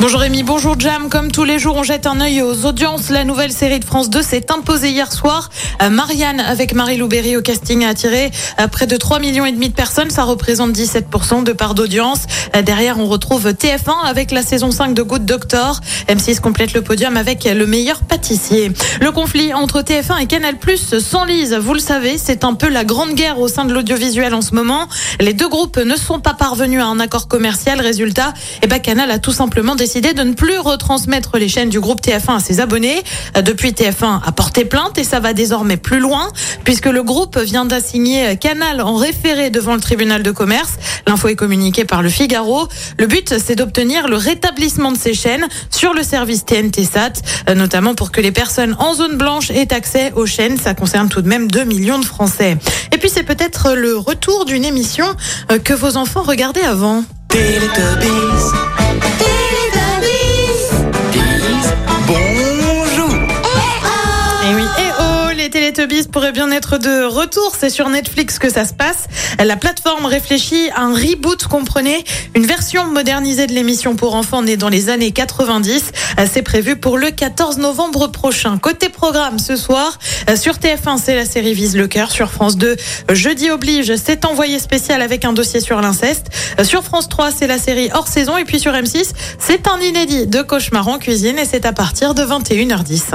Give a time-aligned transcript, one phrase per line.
[0.00, 1.10] Bonjour Rémi, bonjour Jam.
[1.10, 3.10] Comme tous les jours, on jette un œil aux audiences.
[3.10, 5.50] La nouvelle série de France 2 s'est imposée hier soir.
[5.90, 8.30] Marianne, avec Marie-Lou Berry au casting, a attiré
[8.72, 10.08] près de 3 millions et demi de personnes.
[10.08, 12.20] Ça représente 17% de part d'audience.
[12.64, 15.80] Derrière, on retrouve TF1 avec la saison 5 de Good Doctor.
[16.08, 18.72] M6 complète le podium avec le meilleur pâtissier.
[19.02, 21.54] Le conflit entre TF1 et Canal Plus s'enlise.
[21.54, 24.54] Vous le savez, c'est un peu la grande guerre au sein de l'audiovisuel en ce
[24.54, 24.88] moment.
[25.20, 27.82] Les deux groupes ne sont pas parvenus à un accord commercial.
[27.82, 28.32] Résultat,
[28.62, 32.00] eh ben, Canal a tout simplement décidé de ne plus retransmettre les chaînes du groupe
[32.00, 33.02] TF1 à ses abonnés.
[33.36, 36.28] Euh, Depuis, TF1 a porté plainte et ça va désormais plus loin
[36.64, 40.74] puisque le groupe vient d'assigner Canal en référé devant le tribunal de commerce.
[41.08, 42.68] L'info est communiquée par le Figaro.
[42.98, 47.14] Le but, c'est d'obtenir le rétablissement de ces chaînes sur le service TNT Sat,
[47.48, 50.56] euh, notamment pour que les personnes en zone blanche aient accès aux chaînes.
[50.56, 52.56] Ça concerne tout de même 2 millions de Français.
[52.92, 55.06] Et puis, c'est peut-être le retour d'une émission
[55.50, 57.02] euh, que vos enfants regardaient avant.
[65.40, 67.54] Les Teletubbies pourraient bien être de retour.
[67.58, 69.06] C'est sur Netflix que ça se passe.
[69.42, 74.58] La plateforme réfléchit à un reboot, comprenez, une version modernisée de l'émission pour enfants née
[74.58, 75.92] dans les années 90.
[76.18, 78.58] Euh, C'est prévu pour le 14 novembre prochain.
[78.58, 79.98] Côté programme, ce soir,
[80.36, 82.10] sur TF1, c'est la série Vise le cœur.
[82.10, 82.76] Sur France 2,
[83.12, 86.26] jeudi oblige, c'est envoyé spécial avec un dossier sur l'inceste.
[86.64, 88.36] Sur France 3, c'est la série hors saison.
[88.36, 92.12] Et puis sur M6, c'est un inédit de cauchemar en cuisine et c'est à partir
[92.12, 93.14] de 21h10.